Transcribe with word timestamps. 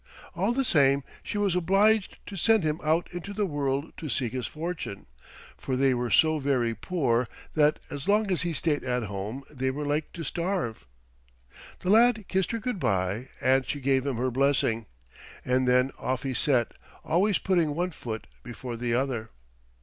All 0.33 0.51
the 0.51 0.65
same 0.65 1.03
she 1.21 1.37
was 1.37 1.55
obliged 1.55 2.17
to 2.25 2.35
send 2.35 2.63
him 2.63 2.79
out 2.83 3.07
into 3.13 3.33
the 3.33 3.45
world 3.45 3.93
to 3.97 4.09
seek 4.09 4.33
his 4.33 4.47
fortune, 4.47 5.05
for 5.57 5.75
they 5.77 5.93
were 5.93 6.09
so 6.09 6.39
very 6.39 6.73
poor 6.73 7.27
that 7.53 7.77
as 7.91 8.07
long 8.07 8.31
as 8.31 8.41
he 8.41 8.51
stayed 8.51 8.83
at 8.83 9.03
home 9.03 9.43
they 9.51 9.69
were 9.69 9.85
like 9.85 10.11
to 10.13 10.23
starve. 10.23 10.87
The 11.81 11.91
lad 11.91 12.25
kissed 12.27 12.49
her 12.51 12.57
good 12.57 12.79
by, 12.79 13.29
and 13.39 13.67
she 13.67 13.79
gave 13.79 14.07
him 14.07 14.15
her 14.17 14.31
blessing, 14.31 14.87
and 15.45 15.67
then 15.67 15.91
off 15.99 16.23
he 16.23 16.33
set, 16.33 16.71
always 17.05 17.37
putting 17.37 17.75
one 17.75 17.91
foot 17.91 18.25
before 18.41 18.75
the 18.77 18.95
other. 18.95 19.29